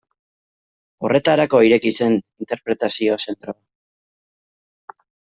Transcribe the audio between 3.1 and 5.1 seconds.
zentroa.